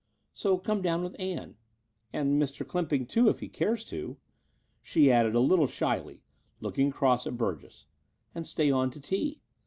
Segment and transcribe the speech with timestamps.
[0.33, 1.57] So come down with Ann—
[2.11, 2.65] ^and Mr.
[2.65, 4.17] Clymping, too, if he cares to,"
[4.81, 6.23] she added a little shyly,
[6.59, 7.85] looking across at Burgess—
[8.33, 9.41] "and stay on to tea.